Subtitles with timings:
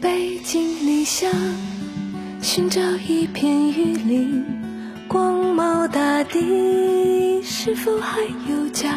[0.00, 1.30] 背井离乡
[2.40, 4.42] 寻找一片雨林，
[5.06, 8.94] 广袤大地是否还有家？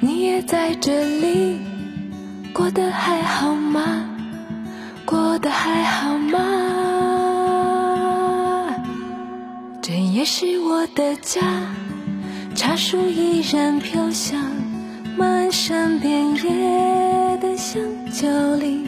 [0.00, 1.60] 你也在这里，
[2.52, 4.04] 过得还好吗？
[5.06, 6.38] 过得还好吗？
[9.80, 11.40] 这也是我的家，
[12.54, 14.38] 茶树依然飘香，
[15.16, 18.86] 满山遍野的香蕉林。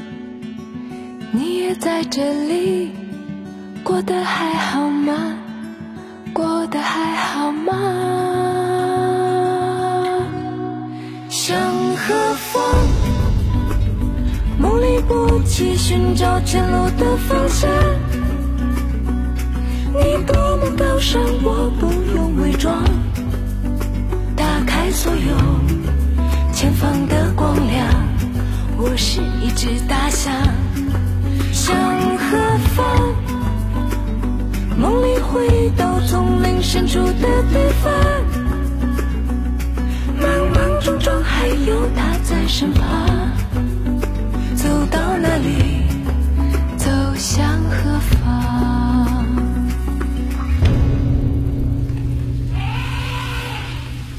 [1.77, 2.91] 在这里，
[3.85, 5.13] 过得还好吗？
[6.33, 7.73] 过得还好吗？
[11.29, 11.59] 向
[11.97, 12.63] 何方？
[14.59, 17.71] 梦里不弃寻找前路的方向。
[19.93, 22.83] 你多么高尚，我不用伪装。
[24.37, 25.19] 打开所有
[26.53, 27.30] 前方的
[37.21, 37.93] 的地方，
[40.19, 42.83] 莽莽撞撞还有他在身旁。
[44.57, 45.85] 走到哪里，
[46.77, 49.27] 走向何方？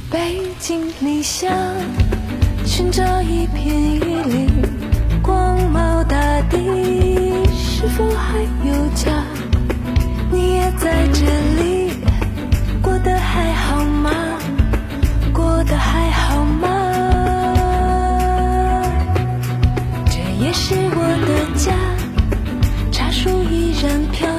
[0.10, 1.52] 背井离乡，
[2.66, 4.50] 寻找一片雨林，
[5.22, 6.58] 广袤大地。
[7.54, 9.24] 是否还有家？
[10.32, 11.26] 你也在这
[11.62, 11.81] 里，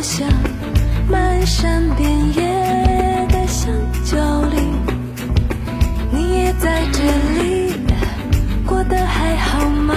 [0.03, 0.29] 香，
[1.09, 2.43] 满山遍野
[3.29, 3.73] 的香
[4.05, 4.17] 蕉
[4.51, 4.75] 林。
[6.11, 6.99] 你也在这
[7.41, 7.73] 里，
[8.67, 9.95] 过得还好吗？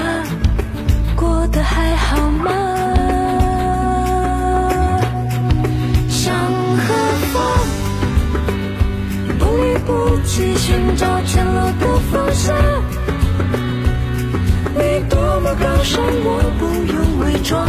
[1.16, 2.52] 过得还好吗？
[6.08, 6.36] 向
[6.78, 6.94] 何
[7.34, 7.42] 方？
[9.40, 12.56] 不离不弃寻找前路的方向，
[14.76, 17.65] 你多么高尚，我不用伪装。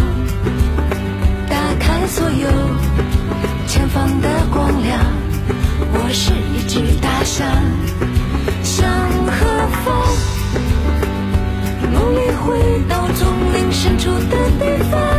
[13.17, 15.16] 丛林深处的地方。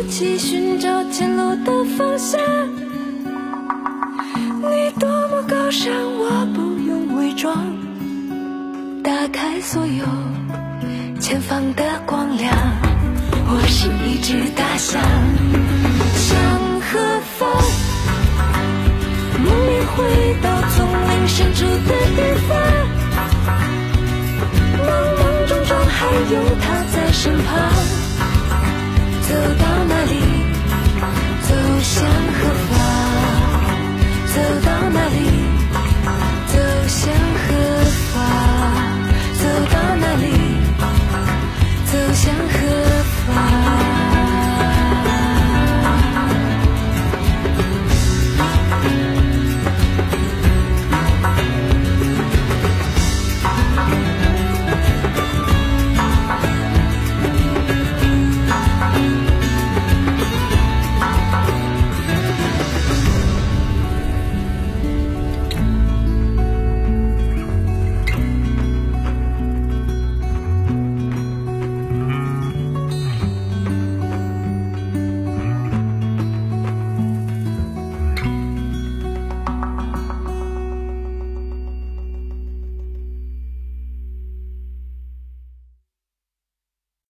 [0.00, 2.40] 一起寻找前路的方向，
[4.62, 7.54] 你多么高尚，我不用伪装。
[9.04, 10.04] 打开所有
[11.20, 12.50] 前方的光亮，
[13.46, 15.02] 我是一只大象，
[16.14, 16.40] 向
[16.80, 16.98] 何
[17.36, 17.50] 方？
[19.36, 22.18] 梦里回到丛林深处的地
[22.48, 22.56] 方，
[24.80, 24.88] 朦
[25.20, 28.09] 胧中还有他在身旁。